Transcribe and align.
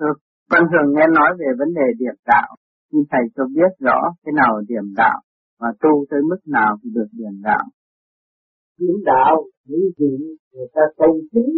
Ờ, 0.00 0.06
Con 0.50 0.62
thường 0.70 0.88
nghe 0.94 1.06
nói 1.18 1.30
về 1.38 1.46
vấn 1.58 1.74
đề 1.74 1.86
điểm 1.98 2.16
đạo, 2.26 2.56
nhưng 2.90 3.04
thầy 3.10 3.20
cho 3.34 3.44
biết 3.54 3.70
rõ 3.78 3.98
thế 4.22 4.32
nào 4.40 4.56
là 4.56 4.62
điểm 4.68 4.94
đạo 4.96 5.20
và 5.58 5.68
tu 5.80 6.04
tới 6.10 6.20
mức 6.30 6.40
nào 6.46 6.76
thì 6.82 6.90
được 6.94 7.08
điểm 7.12 7.40
đạo. 7.42 7.64
Điểm 8.78 8.96
đạo 9.04 9.44
những 9.64 9.90
gì 9.98 10.12
người 10.52 10.66
ta 10.74 10.80
tôn 10.96 11.16
kính 11.32 11.52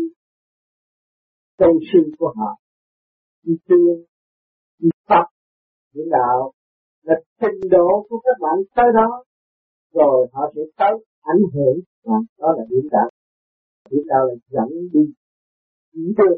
tôn 1.58 1.76
sư 1.92 1.98
của 2.18 2.32
họ, 2.36 2.59
đi 3.42 3.55
tiên, 3.68 4.05
đi 4.79 4.88
tập 5.09 5.27
điểm 5.95 6.04
đạo 6.11 6.52
là 7.02 7.14
trình 7.40 7.70
độ 7.70 8.06
của 8.09 8.20
các 8.24 8.36
bạn 8.40 8.56
tới 8.77 8.86
đó 8.95 9.24
rồi 9.93 10.29
họ 10.32 10.52
sẽ 10.54 10.62
tới 10.77 11.04
ảnh 11.20 11.43
hưởng 11.54 11.77
đó, 12.06 12.22
đó 12.38 12.48
là 12.59 12.64
điểm 12.70 12.88
đạo 12.90 13.11
điểm 13.90 14.02
đạo 14.06 14.27
là 14.27 14.34
dẫn 14.48 14.68
đi 14.93 15.12
chỉ 15.93 16.14
được 16.16 16.36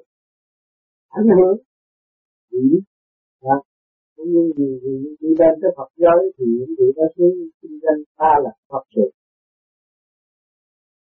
ảnh 1.09 1.27
hưởng 1.36 1.57
chỉ 2.54 2.81
cũng 4.17 4.29
như 4.32 4.53
gì 4.57 4.68
gì 4.82 4.94
đi 5.21 5.29
lên 5.39 5.54
tới 5.63 5.71
Phật 5.76 5.90
giới 5.96 6.21
thì 6.39 6.44
những 6.58 6.75
vị 6.79 6.86
đó 6.96 7.07
xuống 7.17 7.35
kinh 7.63 7.79
doanh 7.82 8.00
ta 8.17 8.32
là 8.44 8.50
Phật 8.71 8.85
sự. 8.94 9.07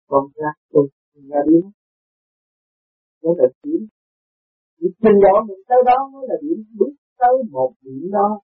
Con 0.08 0.24
ra 0.36 0.52
con 0.72 0.86
ra 1.30 1.40
đi 1.48 1.60
đó 3.24 3.30
là 3.38 3.48
điểm 3.64 3.82
điểm 4.80 4.92
trình 5.02 5.20
độ 5.24 5.34
mình 5.48 5.62
tới 5.70 5.78
đó 5.86 5.98
mới 6.14 6.24
là 6.30 6.36
điểm 6.42 6.64
bước 6.78 6.94
tới 7.20 7.34
một 7.52 7.72
điểm 7.82 8.12
đó. 8.12 8.40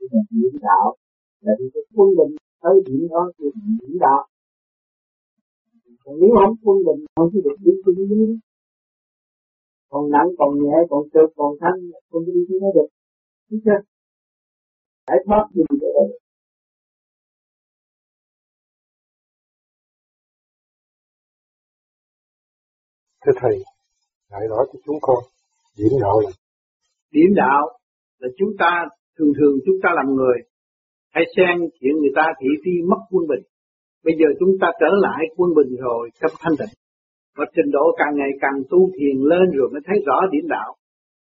Thì 0.00 0.06
là 0.10 0.20
điểm 0.30 0.54
đạo. 0.60 0.96
Là 1.40 1.52
điểm 1.58 1.68
cái 1.74 1.82
quân 1.94 2.08
bình 2.18 2.36
tới 2.62 2.74
điểm 2.86 3.08
đó 3.10 3.32
thì 3.38 3.44
điểm 3.80 3.98
đạo. 4.00 4.22
Còn 6.04 6.14
nếu 6.20 6.30
không 6.38 6.56
quân 6.64 6.78
bình, 6.86 7.06
không 7.16 7.28
chỉ 7.32 7.38
được 7.44 7.56
đi 7.64 7.72
trên 7.86 7.94
dưới 8.08 8.38
còn 9.90 10.10
nặng 10.10 10.28
còn 10.38 10.50
nhẹ 10.62 10.76
còn 10.90 11.02
trượt 11.12 11.30
còn 11.36 11.52
thanh 11.60 11.78
không 12.10 12.24
đi 12.26 12.32
thì 12.48 12.54
nó 12.62 12.68
được. 12.74 12.88
Biết 13.50 13.58
chưa? 13.64 13.80
Phải 15.06 15.16
thoát 15.26 15.46
đi 15.54 15.62
để 15.80 15.86
thưa 23.26 23.32
thầy 23.40 23.56
hãy 24.30 24.48
nói 24.48 24.66
cho 24.72 24.78
chúng 24.86 24.96
con 25.00 25.18
điểm 25.78 25.92
đạo 26.00 26.20
là 26.20 26.30
điểm 27.10 27.30
đạo 27.36 27.78
là 28.18 28.28
chúng 28.38 28.50
ta 28.58 28.70
thường 29.18 29.32
thường 29.38 29.54
chúng 29.66 29.76
ta 29.82 29.88
làm 29.94 30.14
người. 30.14 30.38
Hay 31.14 31.24
xen 31.36 31.68
chuyện 31.80 31.94
người 32.00 32.14
ta 32.16 32.22
thị 32.40 32.48
phi 32.64 32.70
mất 32.90 33.00
quân 33.10 33.26
bình. 33.28 33.44
Bây 34.04 34.14
giờ 34.18 34.26
chúng 34.40 34.52
ta 34.60 34.68
trở 34.80 34.86
lại 35.02 35.20
quân 35.36 35.50
bình 35.54 35.76
rồi 35.76 36.10
trong 36.20 36.30
thanh 36.40 36.56
tịnh 36.58 36.74
và 37.36 37.44
trình 37.54 37.70
độ 37.76 37.84
càng 38.00 38.14
ngày 38.18 38.32
càng 38.40 38.58
tu 38.70 38.80
thiền 38.96 39.16
lên 39.30 39.46
rồi 39.56 39.68
mới 39.72 39.82
thấy 39.86 39.98
rõ 40.06 40.18
điểm 40.32 40.46
đạo. 40.56 40.70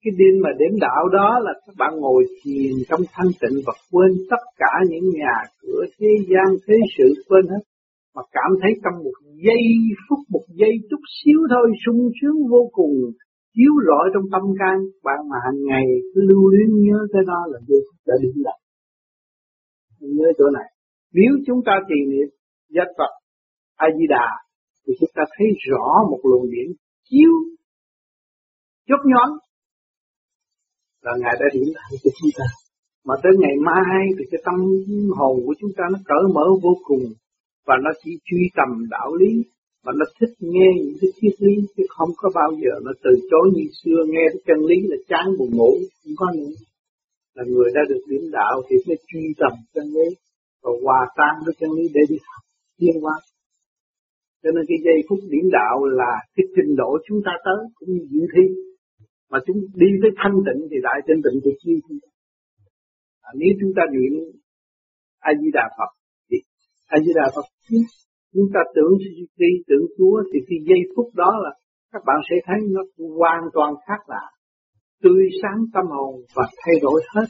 Cái 0.04 0.12
điểm 0.20 0.36
mà 0.44 0.50
điểm 0.60 0.74
đạo 0.86 1.04
đó 1.18 1.30
là 1.46 1.54
các 1.66 1.76
bạn 1.82 1.94
ngồi 2.04 2.24
thiền 2.40 2.74
trong 2.90 3.02
thanh 3.14 3.32
tịnh 3.42 3.58
và 3.66 3.74
quên 3.92 4.12
tất 4.32 4.44
cả 4.62 4.74
những 4.90 5.06
nhà 5.20 5.36
cửa 5.62 5.84
thế 6.00 6.12
gian, 6.30 6.48
thế 6.68 6.78
sự, 6.98 7.08
quên 7.28 7.46
hết. 7.52 7.64
Mà 8.16 8.22
cảm 8.32 8.52
thấy 8.62 8.72
trong 8.84 9.04
một 9.04 9.18
giây 9.46 9.64
phút, 10.06 10.20
một 10.34 10.46
giây 10.60 10.74
chút 10.90 11.02
xíu 11.18 11.40
thôi, 11.54 11.68
sung 11.86 12.02
sướng 12.22 12.38
vô 12.52 12.70
cùng, 12.72 12.96
chiếu 13.56 13.74
rọi 13.88 14.06
trong 14.14 14.26
tâm 14.34 14.44
can, 14.60 14.78
bạn 15.04 15.20
mà 15.30 15.38
hàng 15.46 15.60
ngày 15.70 15.88
cứ 16.14 16.22
lưu 16.30 16.44
luyến 16.52 16.70
nhớ 16.86 17.00
cái 17.14 17.22
đó 17.28 17.40
là 17.52 17.60
vô 17.68 17.78
đã 18.08 18.16
điểm 18.22 18.44
đạo 18.48 18.60
nhớ 20.00 20.28
chỗ 20.38 20.46
này. 20.58 20.70
Nếu 21.14 21.32
chúng 21.48 21.60
ta 21.66 21.72
trì 21.90 22.00
niệm, 22.12 22.30
giác 22.70 22.88
Phật 22.98 23.12
A 23.76 23.88
Di 23.98 24.06
Đà 24.10 24.28
thì 24.88 24.94
chúng 25.00 25.10
ta 25.16 25.24
thấy 25.38 25.48
rõ 25.68 25.88
một 26.12 26.20
luồng 26.24 26.52
điện 26.52 26.70
chiếu 27.10 27.32
chốt 28.88 29.02
nhón 29.12 29.30
là 31.06 31.14
ngài 31.22 31.36
đã 31.40 31.48
điểm 31.54 31.68
lại 31.76 31.92
cho 32.04 32.10
chúng 32.20 32.32
ta. 32.40 32.48
Mà 33.08 33.16
tới 33.24 33.34
ngày 33.42 33.56
mai 33.70 34.02
thì 34.18 34.24
cái 34.32 34.42
tâm 34.46 34.56
hồn 35.18 35.36
của 35.46 35.56
chúng 35.60 35.74
ta 35.78 35.84
nó 35.94 36.00
cởi 36.10 36.24
mở 36.36 36.46
vô 36.64 36.74
cùng. 36.84 37.04
Và 37.68 37.76
nó 37.84 37.92
chỉ 38.02 38.12
truy 38.28 38.42
tầm 38.58 38.70
đạo 38.90 39.10
lý. 39.20 39.32
Và 39.86 39.92
nó 40.00 40.06
thích 40.20 40.34
nghe 40.40 40.70
những 40.84 40.98
cái 41.02 41.12
triết 41.18 41.36
lý 41.46 41.56
chứ 41.76 41.84
không 41.96 42.10
có 42.18 42.30
bao 42.36 42.52
giờ 42.62 42.74
nó 42.86 42.92
từ 43.04 43.12
chối 43.30 43.46
như 43.56 43.66
xưa. 43.80 44.00
Nghe 44.14 44.26
cái 44.34 44.42
chân 44.48 44.60
lý 44.70 44.78
là 44.92 44.98
chán 45.12 45.26
buồn 45.38 45.50
ngủ, 45.58 45.72
không 46.04 46.16
có 46.18 46.28
nữa. 46.38 46.54
Là 47.36 47.44
người 47.48 47.70
đã 47.76 47.82
được 47.90 48.02
điểm 48.10 48.26
đạo 48.32 48.56
thì 48.70 48.76
mới 48.88 48.98
truy 49.08 49.24
tầm 49.42 49.54
chân 49.74 49.86
lý. 49.96 50.08
Và 50.64 50.72
hòa 50.84 51.02
tan 51.18 51.34
với 51.46 51.54
chân 51.60 51.70
lý 51.78 51.84
để 51.94 52.02
đi 52.10 52.18
học. 52.28 52.42
Tiến 52.80 52.96
hóa 53.02 53.16
cho 54.42 54.50
nên 54.56 54.64
cái 54.70 54.80
giây 54.86 54.98
phút 55.08 55.20
điển 55.32 55.46
đạo 55.58 55.76
là 56.00 56.12
cái 56.36 56.46
trình 56.56 56.72
độ 56.82 56.90
chúng 57.08 57.20
ta 57.26 57.34
tới 57.46 57.62
cũng 57.76 57.90
như 57.94 58.02
dự 58.12 58.24
thi. 58.34 58.46
Mà 59.32 59.38
chúng 59.46 59.58
đi 59.82 59.90
tới 60.02 60.12
thanh 60.22 60.38
tịnh 60.48 60.62
thì 60.72 60.78
đại 60.88 61.00
thanh 61.08 61.22
tịnh 61.26 61.38
thì 61.44 61.52
chi 61.62 61.74
chúng 61.88 62.00
ta 62.04 62.10
à, 63.28 63.30
nếu 63.40 63.52
chúng 63.60 63.74
ta 63.78 63.84
niệm 63.94 64.14
a 65.30 65.32
di 65.40 65.50
đà 65.58 65.66
phật 65.78 65.92
thì 66.30 66.38
a 66.96 66.98
di 67.06 67.12
đà 67.20 67.26
phật 67.36 67.46
chúng 68.34 68.50
ta 68.54 68.62
tưởng 68.76 68.94
đi 69.42 69.52
tưởng 69.70 69.86
chúa 69.98 70.16
thì 70.30 70.40
khi 70.48 70.56
giây 70.70 70.82
phút 70.94 71.08
đó 71.22 71.32
là 71.44 71.52
các 71.92 72.02
bạn 72.08 72.20
sẽ 72.30 72.36
thấy 72.48 72.60
nó 72.76 72.82
hoàn 73.20 73.44
toàn 73.56 73.72
khác 73.86 74.02
lạ. 74.08 74.26
Tươi 75.04 75.24
sáng 75.42 75.60
tâm 75.74 75.86
hồn 75.96 76.14
và 76.36 76.46
thay 76.62 76.76
đổi 76.82 77.00
hết. 77.14 77.28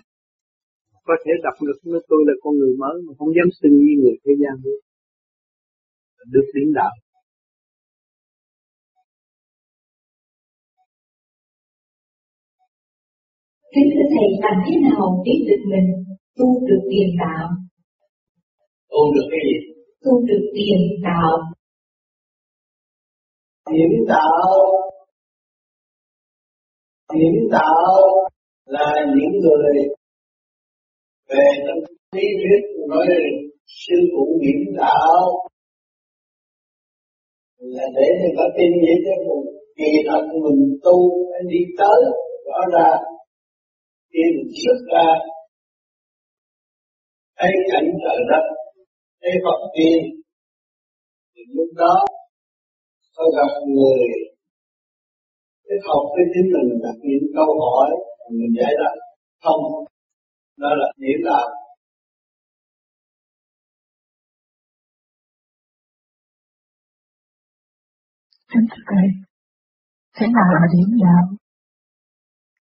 Có 1.08 1.16
thể 1.24 1.32
đọc 1.44 1.58
được 1.68 1.80
nói 1.92 2.02
tôi 2.10 2.22
là 2.28 2.34
con 2.44 2.54
người 2.60 2.74
mới 2.82 2.96
mà 3.06 3.14
không 3.18 3.32
dám 3.38 3.50
xưng 3.60 3.76
như 3.84 3.94
người 4.02 4.18
thế 4.24 4.34
gian 4.42 4.54
được 4.64 4.80
được 6.34 6.48
điểm 6.54 6.74
đạo 6.76 6.94
Kính 13.74 13.90
thưa 13.94 14.08
Thầy, 14.14 14.28
làm 14.44 14.58
thế 14.66 14.74
nào 14.90 15.24
biết 15.26 15.40
được 15.50 15.64
mình 15.72 15.88
tu 16.38 16.68
được 16.68 16.82
tiền 16.92 17.10
đạo? 17.20 17.48
Tu 18.90 19.14
được 19.16 19.28
cái 19.32 19.40
gì? 19.48 19.58
Tu 20.04 20.12
được 20.28 20.44
tiền 20.56 20.80
đạo. 21.04 21.38
Điểm 23.72 24.06
đạo 24.08 24.48
Điểm 27.14 27.50
đạo 27.52 28.28
là 28.66 28.94
những 29.16 29.40
người 29.42 29.74
về 31.30 31.46
trong 31.68 31.80
lý 32.16 32.24
thuyết 32.38 32.88
nói 32.90 33.08
sư 33.66 33.96
phụ 34.12 34.40
điểm 34.42 34.76
đạo 34.78 35.48
là 37.60 37.86
để 37.96 38.08
người 38.20 38.34
ta 38.38 38.46
tin 38.58 38.72
vậy 38.84 38.98
cho 39.06 39.14
còn 39.26 39.42
kỳ 39.78 39.92
thật 40.08 40.24
mình 40.44 40.62
tu 40.84 40.98
anh 41.38 41.48
đi 41.54 41.62
tới, 41.80 42.00
rõ 42.48 42.60
ra 42.74 42.90
khi 44.12 44.24
mình 44.36 44.52
xuất 44.64 44.80
ra 44.94 45.10
thấy 47.40 47.52
cảnh 47.72 47.88
trời 48.04 48.20
đất, 48.32 48.44
thấy 49.22 49.32
Phật 49.44 49.60
tiên. 49.76 50.00
Thì 51.36 51.42
lúc 51.56 51.70
đó 51.76 51.96
có 53.16 53.24
gặp 53.38 53.52
người 53.76 54.04
cái 55.68 55.78
học 55.88 56.04
với 56.14 56.26
chính 56.34 56.48
mình, 56.54 56.80
đặt 56.84 56.98
những 57.10 57.28
câu 57.36 57.50
hỏi, 57.66 57.90
mình 58.32 58.54
giải 58.60 58.74
đáp 58.82 58.96
không. 59.44 59.64
Đó 60.58 60.70
là 60.80 60.88
điểm 60.98 61.20
đạo 61.26 61.48
Kính 68.54 68.66
thưa 68.72 68.84
Thầy, 68.92 69.08
thế 70.16 70.26
nào 70.36 70.50
là 70.56 70.68
điểm 70.74 70.90
đạo? 71.04 71.26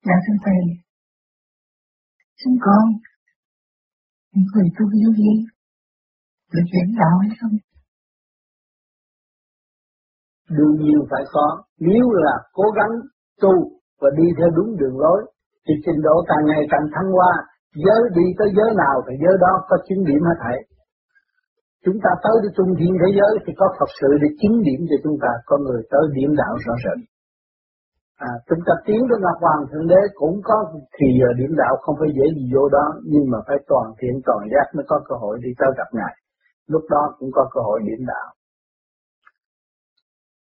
Dạ 0.06 0.16
thưa 0.24 0.38
Thầy, 0.44 0.62
chúng 2.40 2.56
con, 2.60 2.84
những 4.32 4.46
người 4.54 4.68
tu 4.78 4.84
vô 4.86 5.10
vi, 5.18 5.32
được 6.52 6.66
điểm 6.72 6.88
đạo 7.00 7.18
hay 7.22 7.30
không? 7.40 7.54
Đương 10.56 10.74
nhiên 10.80 10.98
phải 11.10 11.24
có, 11.32 11.62
nếu 11.78 12.04
là 12.10 12.34
cố 12.52 12.64
gắng 12.76 12.92
tu 13.42 13.54
và 14.00 14.08
đi 14.18 14.26
theo 14.38 14.48
đúng 14.56 14.76
đường 14.80 14.98
lối, 14.98 15.32
thì 15.64 15.74
trình 15.84 16.00
độ 16.02 16.24
càng 16.28 16.44
ngày 16.46 16.62
càng 16.70 16.86
thăng 16.94 17.10
hoa, 17.16 17.32
giới 17.84 18.00
đi 18.16 18.24
tới 18.38 18.48
giới 18.56 18.70
nào 18.82 18.96
thì 19.06 19.14
giới 19.22 19.36
đó 19.40 19.52
có 19.68 19.76
chứng 19.88 20.04
điểm 20.04 20.20
hết 20.28 20.36
thảy. 20.42 20.58
Chúng 21.84 21.98
ta 22.04 22.10
tới 22.24 22.36
cái 22.42 22.52
trung 22.56 22.70
thiên 22.78 22.92
thế 23.00 23.08
giới 23.18 23.32
thì 23.44 23.52
có 23.60 23.66
Phật 23.78 23.90
sự 24.00 24.10
để 24.22 24.28
chứng 24.40 24.56
điểm 24.66 24.80
cho 24.90 24.96
chúng 25.04 25.16
ta, 25.22 25.32
có 25.48 25.54
người 25.64 25.80
tới 25.92 26.02
điểm 26.16 26.30
đạo 26.40 26.54
rõ 26.64 26.74
rệt. 26.84 26.98
À, 28.28 28.32
chúng 28.48 28.62
ta 28.66 28.74
tiến 28.86 29.00
tới 29.08 29.18
Ngọc 29.20 29.38
Hoàng 29.44 29.62
Thượng 29.70 29.86
Đế 29.92 30.00
cũng 30.20 30.36
có 30.48 30.56
thì 30.96 31.06
giờ 31.20 31.28
điểm 31.40 31.52
đạo 31.62 31.74
không 31.82 31.96
phải 32.00 32.10
dễ 32.16 32.26
gì 32.36 32.44
vô 32.54 32.68
đó, 32.76 32.86
nhưng 33.12 33.24
mà 33.32 33.38
phải 33.46 33.58
toàn 33.70 33.86
thiện 33.98 34.14
toàn 34.26 34.40
giác 34.52 34.66
mới 34.76 34.84
có 34.90 34.96
cơ 35.08 35.14
hội 35.22 35.34
đi 35.44 35.50
tới 35.58 35.70
gặp 35.78 35.88
Ngài. 35.98 36.14
Lúc 36.72 36.84
đó 36.90 37.02
cũng 37.18 37.30
có 37.36 37.42
cơ 37.54 37.60
hội 37.68 37.78
điểm 37.88 38.02
đạo. 38.12 38.28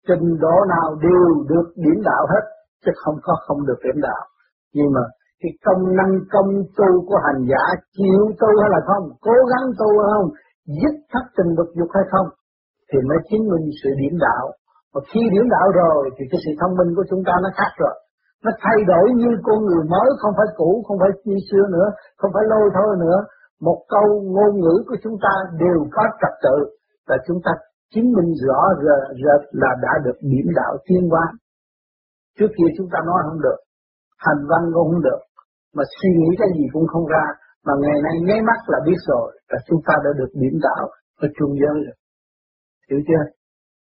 Trình 0.08 0.26
độ 0.44 0.56
nào 0.74 0.86
đều 1.06 1.24
được 1.50 1.66
điểm 1.84 1.98
đạo 2.10 2.22
hết, 2.32 2.44
chứ 2.84 2.92
không 3.02 3.16
có 3.22 3.34
không 3.46 3.66
được 3.66 3.78
điểm 3.84 3.98
đạo. 4.08 4.22
Nhưng 4.74 4.88
mà 4.94 5.04
cái 5.40 5.52
công 5.66 5.82
năng 5.98 6.12
công 6.34 6.50
tu 6.76 6.88
của 7.08 7.18
hành 7.26 7.40
giả 7.50 7.64
chịu 7.96 8.20
tu 8.40 8.48
hay 8.60 8.70
là 8.74 8.80
không, 8.88 9.04
cố 9.26 9.36
gắng 9.50 9.66
tu 9.78 9.88
hay 10.00 10.08
không, 10.14 10.28
dứt 10.80 10.94
thất 11.12 11.24
tình 11.36 11.50
lục 11.56 11.70
dục 11.78 11.90
hay 11.96 12.04
không, 12.12 12.28
thì 12.88 12.98
mới 13.08 13.18
chứng 13.28 13.44
minh 13.50 13.66
sự 13.80 13.90
điểm 14.00 14.14
đạo. 14.26 14.44
Và 14.94 15.00
khi 15.10 15.20
điểm 15.34 15.46
đạo 15.54 15.66
rồi, 15.80 16.10
thì 16.14 16.22
cái 16.30 16.40
sự 16.44 16.50
thông 16.60 16.76
minh 16.78 16.90
của 16.96 17.06
chúng 17.10 17.22
ta 17.28 17.34
nó 17.44 17.50
khác 17.58 17.72
rồi. 17.82 17.94
Nó 18.44 18.50
thay 18.62 18.78
đổi 18.90 19.06
như 19.20 19.30
con 19.46 19.58
người 19.66 19.84
mới, 19.94 20.08
không 20.20 20.34
phải 20.38 20.48
cũ, 20.58 20.70
không 20.86 20.98
phải 21.02 21.10
như 21.24 21.36
xưa 21.48 21.64
nữa, 21.76 21.88
không 22.18 22.30
phải 22.34 22.44
lôi 22.52 22.66
thôi 22.76 22.90
nữa. 23.04 23.18
Một 23.66 23.78
câu 23.94 24.06
ngôn 24.34 24.52
ngữ 24.60 24.76
của 24.88 24.98
chúng 25.02 25.16
ta 25.24 25.34
đều 25.62 25.78
có 25.94 26.02
trật 26.20 26.34
tự, 26.44 26.56
và 27.08 27.16
chúng 27.26 27.40
ta 27.44 27.52
chứng 27.94 28.08
minh 28.16 28.30
rõ 28.46 28.60
rệt 29.24 29.40
là 29.62 29.70
đã 29.84 29.92
được 30.04 30.18
điểm 30.20 30.46
đạo 30.60 30.72
tiên 30.86 31.08
hóa. 31.10 31.26
Trước 32.38 32.50
kia 32.56 32.70
chúng 32.76 32.88
ta 32.92 32.98
nói 33.06 33.18
không 33.26 33.40
được, 33.46 33.58
hành 34.18 34.42
văn 34.50 34.62
cũng 34.74 34.88
không 34.90 35.02
được, 35.02 35.20
mà 35.76 35.84
suy 35.96 36.10
nghĩ 36.18 36.30
cái 36.38 36.48
gì 36.56 36.64
cũng 36.72 36.86
không 36.86 37.06
ra 37.06 37.24
mà 37.66 37.72
ngày 37.82 37.98
nay 38.06 38.14
nháy 38.26 38.40
mắt 38.48 38.60
là 38.72 38.78
biết 38.86 39.00
rồi, 39.10 39.28
là 39.50 39.58
chúng 39.66 39.80
ta 39.86 39.94
đã 40.04 40.10
được 40.18 40.30
điểm 40.42 40.56
đạo 40.66 40.84
ở 41.24 41.26
trung 41.36 41.52
giới 41.60 41.76
rồi. 41.86 41.96
Hiểu 42.88 43.00
chưa? 43.08 43.24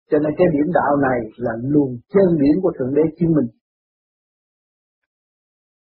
Cho 0.10 0.18
nên 0.24 0.32
cái 0.38 0.48
điểm 0.56 0.68
đạo 0.80 0.94
này 1.08 1.20
là 1.46 1.54
luồng 1.74 1.94
chân 2.14 2.28
điển 2.42 2.56
của 2.62 2.72
thượng 2.78 2.94
đế 2.98 3.04
chứng 3.18 3.32
minh. 3.38 3.50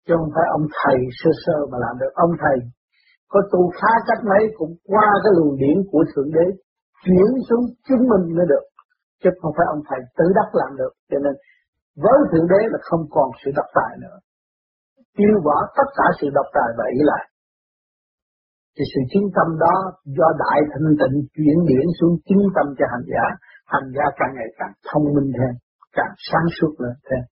Chứ 0.05 0.13
không 0.19 0.31
phải 0.35 0.45
ông 0.57 0.65
thầy 0.79 0.97
sơ 1.19 1.31
sơ 1.43 1.57
mà 1.71 1.77
làm 1.85 1.95
được. 2.01 2.11
Ông 2.25 2.33
thầy 2.41 2.57
có 3.31 3.39
tu 3.51 3.61
khá 3.77 3.91
cách 4.07 4.21
mấy 4.31 4.43
cũng 4.57 4.73
qua 4.91 5.07
cái 5.23 5.31
luồng 5.37 5.55
điển 5.63 5.77
của 5.91 6.03
thượng 6.11 6.31
đế, 6.37 6.45
chuyển 7.03 7.29
xuống 7.47 7.65
chứng 7.87 8.03
minh 8.11 8.25
mới 8.37 8.45
được. 8.53 8.65
Chứ 9.21 9.29
không 9.41 9.53
phải 9.57 9.67
ông 9.75 9.81
thầy 9.87 9.99
tự 10.17 10.25
đắc 10.37 10.49
làm 10.61 10.71
được. 10.79 10.93
Cho 11.09 11.17
nên 11.25 11.33
với 12.03 12.17
thượng 12.31 12.47
đế 12.51 12.61
là 12.73 12.79
không 12.81 13.03
còn 13.15 13.27
sự 13.41 13.51
độc 13.55 13.69
tài 13.77 13.93
nữa. 14.03 14.17
Tiêu 15.17 15.35
bỏ 15.45 15.57
tất 15.77 15.89
cả 15.97 16.05
sự 16.19 16.27
độc 16.37 16.45
tài 16.53 16.69
và 16.77 16.85
ý 16.97 16.99
lại 17.11 17.23
thì 18.75 18.83
sự 18.91 19.01
chứng 19.11 19.27
tâm 19.35 19.47
đó 19.63 19.75
do 20.17 20.27
đại 20.43 20.59
thanh 20.71 20.89
tịnh 21.01 21.17
chuyển 21.35 21.57
điển 21.69 21.85
xuống 21.97 22.13
chứng 22.27 22.43
tâm 22.55 22.67
cho 22.77 22.85
hành 22.93 23.05
giả. 23.13 23.25
Hành 23.73 23.87
giả 23.95 24.05
càng 24.19 24.33
ngày 24.35 24.49
càng 24.59 24.73
thông 24.87 25.05
minh 25.15 25.29
thêm 25.37 25.53
càng 25.97 26.13
sáng 26.29 26.47
suốt 26.57 26.73
lên 26.83 26.95
thêm. 27.07 27.23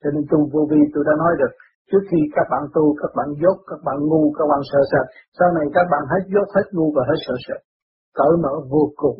Cho 0.00 0.08
nên 0.14 0.22
tu 0.30 0.38
vô 0.52 0.62
vi 0.70 0.80
tôi 0.92 1.02
đã 1.08 1.14
nói 1.22 1.32
được 1.40 1.52
trước 1.90 2.02
khi 2.10 2.20
các 2.36 2.46
bạn 2.52 2.62
tu 2.74 2.84
các 3.00 3.10
bạn 3.18 3.28
dốt 3.40 3.58
các 3.70 3.80
bạn 3.86 3.96
ngu 4.08 4.22
các 4.38 4.46
bạn 4.50 4.60
sợ 4.70 4.80
sệt, 4.90 5.06
sau 5.38 5.48
này 5.56 5.66
các 5.76 5.86
bạn 5.92 6.02
hết 6.12 6.22
dốt 6.32 6.48
hết 6.54 6.66
ngu 6.74 6.86
và 6.96 7.02
hết 7.10 7.18
sợ 7.26 7.34
sệt, 7.46 7.60
cởi 8.18 8.32
mở 8.44 8.54
vô 8.72 8.84
cùng. 9.02 9.18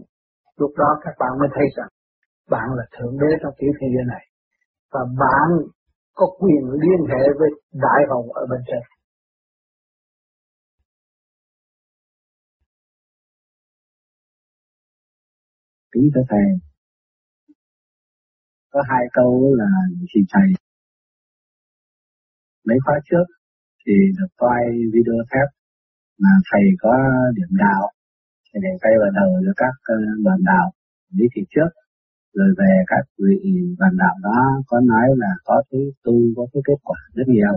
Lúc 0.60 0.72
đó 0.80 0.90
các 1.04 1.14
bạn 1.20 1.32
mới 1.40 1.48
thấy 1.54 1.66
rằng 1.76 1.90
bạn 2.54 2.66
là 2.78 2.84
thượng 2.94 3.14
đế 3.20 3.30
trong 3.42 3.54
tiểu 3.58 3.72
thế 3.78 3.86
giới 3.94 4.04
này. 4.12 4.24
Và 4.92 5.02
bạn 5.22 5.48
có 6.18 6.26
quyền 6.40 6.62
liên 6.82 7.00
hệ 7.12 7.24
với 7.38 7.50
đại 7.86 8.00
hồng 8.10 8.26
ở 8.40 8.42
bên 8.50 8.60
trên. 8.68 8.82
Kính 15.94 16.10
thưa 16.14 16.22
thầy 16.28 16.46
có 18.72 18.82
hai 18.90 19.04
câu 19.12 19.54
là 19.54 19.66
thì 20.14 20.20
thầy 20.32 20.48
mấy 22.68 22.78
khóa 22.84 22.96
trước, 23.10 23.26
thì 23.86 23.92
được 24.18 24.30
quay 24.36 24.64
video 24.92 25.18
thép 25.30 25.48
mà 26.22 26.32
thầy 26.50 26.64
có 26.78 26.92
điểm 27.36 27.52
đạo. 27.64 27.84
Thì 28.48 28.60
để 28.62 28.72
quay 28.82 28.94
vào 29.00 29.10
đầu 29.20 29.30
cho 29.46 29.52
các 29.56 29.74
ờ, 29.82 29.94
bạn 29.94 30.22
đoàn 30.24 30.40
đạo, 30.44 30.66
lý 31.16 31.24
thị 31.34 31.42
trước. 31.54 31.70
Rồi 32.34 32.50
về 32.58 32.72
các 32.86 33.04
vị 33.18 33.38
đoàn 33.78 33.92
đạo 33.98 34.14
đó 34.22 34.38
có 34.66 34.80
nói 34.80 35.08
là 35.16 35.32
có 35.44 35.62
cái 35.70 35.80
tu, 36.04 36.14
có 36.36 36.46
cái 36.52 36.62
kết 36.66 36.80
quả 36.82 36.98
rất 37.14 37.24
nhiều. 37.26 37.54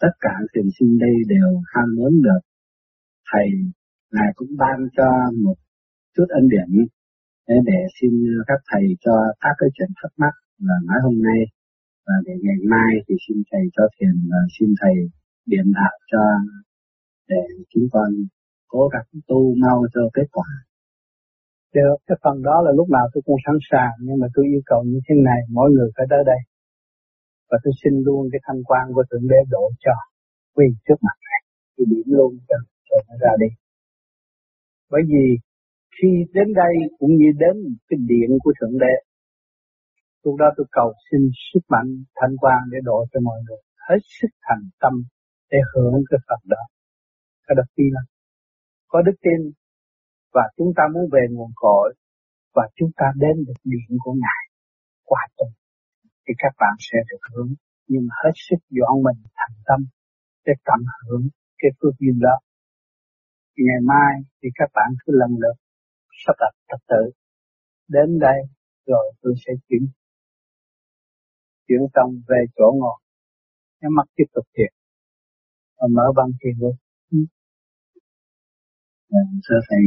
Tất 0.00 0.14
cả 0.20 0.34
thiền 0.54 0.64
sinh 0.78 0.98
đây 0.98 1.14
đều 1.28 1.48
ham 1.72 1.88
muốn 1.96 2.12
được 2.22 2.40
thầy 3.32 3.46
ngài 4.12 4.32
cũng 4.34 4.48
ban 4.58 4.78
cho 4.96 5.08
một 5.44 5.54
chút 6.16 6.26
ân 6.28 6.48
điển 6.48 6.86
để 7.68 7.80
xin 8.00 8.12
ờ, 8.38 8.40
các 8.46 8.60
thầy 8.70 8.84
cho 9.04 9.14
các 9.40 9.54
cái 9.58 9.68
chuyện 9.74 9.90
thắc 10.02 10.12
mắc 10.22 10.34
là 10.68 10.76
nói 10.88 10.98
hôm 11.06 11.16
nay 11.28 11.40
và 12.06 12.14
để 12.26 12.32
ngày 12.42 12.60
mai 12.72 12.90
thì 13.08 13.14
xin 13.28 13.36
thầy 13.50 13.64
cho 13.76 13.84
thiền 13.96 14.14
và 14.30 14.40
xin 14.58 14.68
thầy 14.80 14.94
điện 15.46 15.66
đạo 15.78 15.96
cho 16.10 16.22
để 17.28 17.42
chúng 17.72 17.86
con 17.92 18.08
cố 18.68 18.88
gắng 18.92 19.08
tu 19.28 19.54
mau 19.64 19.78
cho 19.94 20.00
kết 20.16 20.28
quả. 20.32 20.48
Được, 21.74 21.96
cái 22.06 22.18
phần 22.22 22.42
đó 22.42 22.62
là 22.66 22.72
lúc 22.78 22.88
nào 22.90 23.06
tôi 23.12 23.22
cũng 23.26 23.36
sẵn 23.46 23.56
sàng, 23.70 23.92
nhưng 24.04 24.18
mà 24.20 24.26
tôi 24.34 24.44
yêu 24.52 24.62
cầu 24.66 24.80
như 24.90 25.00
thế 25.06 25.14
này, 25.28 25.40
mỗi 25.56 25.70
người 25.70 25.88
phải 25.96 26.06
tới 26.10 26.22
đây. 26.26 26.40
Và 27.50 27.58
tôi 27.64 27.72
xin 27.80 27.94
luôn 28.06 28.28
cái 28.32 28.40
thanh 28.46 28.62
quan 28.68 28.84
của 28.94 29.04
Thượng 29.10 29.28
Đế 29.28 29.40
độ 29.50 29.64
cho 29.84 29.94
quy 30.54 30.66
trước 30.88 30.98
mặt 31.06 31.16
này, 31.28 31.40
tôi 31.76 31.86
điểm 31.90 32.06
luôn 32.06 32.32
cho, 32.48 32.56
cho 32.88 32.96
nó 33.08 33.14
ra 33.22 33.32
đi. 33.42 33.50
Bởi 34.90 35.02
vì 35.10 35.24
khi 35.96 36.08
đến 36.36 36.48
đây 36.62 36.74
cũng 36.98 37.12
như 37.20 37.28
đến 37.42 37.54
cái 37.88 37.98
điện 38.10 38.30
của 38.42 38.52
Thượng 38.60 38.78
Đế, 38.78 38.94
lúc 40.24 40.34
đó 40.40 40.46
tôi 40.56 40.66
cầu 40.70 40.92
xin 41.10 41.20
sức 41.52 41.60
mạnh 41.68 41.90
thanh 42.18 42.34
quan 42.42 42.60
để 42.72 42.78
độ 42.84 42.98
cho 43.12 43.20
mọi 43.20 43.38
người 43.44 43.60
hết 43.88 44.00
sức 44.20 44.32
thành 44.46 44.64
tâm 44.80 44.92
để 45.50 45.58
hưởng 45.72 45.94
cái 46.10 46.18
Phật 46.28 46.42
đó. 46.44 46.62
Cái 47.46 47.54
đó 47.58 47.62
phi 47.76 47.84
lắm. 47.96 48.04
Có 48.88 49.02
đức 49.02 49.16
tin 49.24 49.40
và 50.34 50.42
chúng 50.56 50.72
ta 50.76 50.82
muốn 50.94 51.04
về 51.12 51.22
nguồn 51.30 51.50
cội 51.54 51.94
và 52.54 52.62
chúng 52.76 52.90
ta 52.96 53.06
đến 53.16 53.44
được 53.46 53.60
điện 53.64 53.90
của 54.04 54.12
Ngài 54.12 54.44
qua 55.04 55.22
tuần 55.36 55.50
thì 56.24 56.32
các 56.38 56.52
bạn 56.60 56.74
sẽ 56.78 56.98
được 57.10 57.22
hưởng 57.30 57.50
nhưng 57.88 58.06
hết 58.24 58.34
sức 58.46 58.60
dọn 58.70 58.94
mình 59.06 59.20
thành 59.38 59.56
tâm 59.68 59.80
để 60.46 60.52
tận 60.64 60.80
hưởng 61.02 61.24
cái 61.58 61.70
phước 61.78 61.94
duyên 62.00 62.18
đó. 62.26 62.36
Ngày 63.56 63.80
mai 63.84 64.12
thì 64.42 64.48
các 64.54 64.70
bạn 64.74 64.88
cứ 65.02 65.12
lần 65.20 65.30
lượt 65.42 65.56
sắp 66.26 66.34
đặt 66.40 66.52
trật 66.68 66.80
tự 66.88 67.02
đến 67.88 68.18
đây 68.18 68.38
rồi 68.86 69.12
tôi 69.22 69.34
sẽ 69.46 69.52
chuyển 69.68 69.82
chuyển 71.70 71.80
xong 71.94 72.10
về 72.28 72.40
chỗ 72.56 72.66
ngồi. 72.80 72.98
Nhắm 73.80 73.92
mắt 73.96 74.06
tiếp 74.16 74.28
tục 74.34 74.46
thiền 74.56 74.72
và 75.78 75.86
mở 75.96 76.06
băng 76.16 76.30
thiền 76.40 76.54
luôn 76.60 76.76
ừ. 77.12 77.18
thưa 79.44 79.60
thầy 79.68 79.82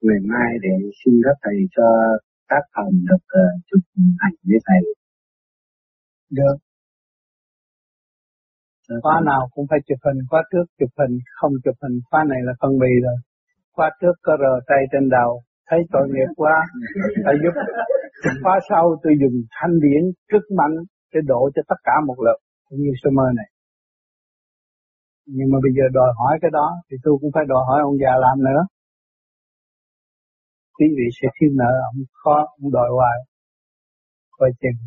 ngày 0.00 0.20
mai 0.32 0.50
để 0.62 0.74
xin 0.98 1.14
các 1.24 1.36
thầy 1.42 1.58
cho 1.76 1.86
các 2.48 2.64
phòng 2.74 2.92
được 3.08 3.24
uh, 3.40 3.64
chụp 3.68 3.82
ảnh 4.26 4.36
với 4.48 4.58
thầy. 4.66 4.80
Được. 6.30 6.56
Khóa 9.02 9.20
nào 9.26 9.48
cũng 9.54 9.66
phải 9.70 9.78
chụp 9.86 9.98
hình 10.04 10.20
khóa 10.30 10.42
trước 10.52 10.66
chụp 10.78 10.90
hình 10.98 11.18
không 11.36 11.52
chụp 11.64 11.76
hình 11.82 12.00
khóa 12.10 12.24
này 12.28 12.40
là 12.46 12.52
phân 12.60 12.72
bì 12.78 12.92
rồi 13.04 13.16
khóa 13.74 13.90
trước 14.00 14.16
có 14.22 14.32
rờ 14.42 14.54
tay 14.68 14.82
trên 14.92 15.08
đầu. 15.08 15.42
Thấy 15.68 15.80
tội 15.92 16.06
nghiệp 16.12 16.30
quá. 16.36 16.56
Phải 17.24 17.34
giúp. 17.42 17.54
Khóa 18.42 18.58
sau 18.68 18.84
tôi 19.02 19.12
dùng 19.20 19.36
thanh 19.56 19.74
điển 19.84 20.02
rất 20.32 20.44
mạnh 20.58 20.74
để 21.12 21.20
đổ 21.26 21.50
cho 21.54 21.62
tất 21.68 21.78
cả 21.84 21.92
một 22.06 22.18
lượt 22.24 22.38
cũng 22.68 22.78
như 22.78 22.92
sơ 23.02 23.10
mơ 23.18 23.26
này. 23.36 23.48
Nhưng 25.26 25.48
mà 25.52 25.58
bây 25.64 25.72
giờ 25.76 25.84
đòi 25.92 26.10
hỏi 26.18 26.38
cái 26.42 26.50
đó, 26.58 26.68
thì 26.90 26.96
tôi 27.04 27.14
cũng 27.20 27.30
phải 27.34 27.44
đòi 27.48 27.62
hỏi 27.68 27.80
ông 27.82 27.96
già 28.02 28.12
làm 28.24 28.36
nữa. 28.48 28.62
Quý 30.76 30.86
vị 30.96 31.06
sẽ 31.18 31.28
thiếu 31.36 31.50
nợ 31.60 31.72
ông 31.90 32.00
khó, 32.20 32.36
ông 32.62 32.70
đòi 32.72 32.88
hoài. 32.96 33.18
Coi 34.38 34.50
chừng. 34.60 34.78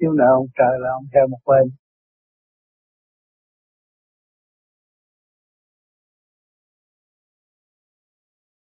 Thiếu 0.00 0.12
nợ 0.12 0.28
ông 0.40 0.48
trời 0.58 0.74
là 0.82 0.90
ông 0.98 1.06
theo 1.14 1.24
một 1.32 1.42
bên. 1.46 1.64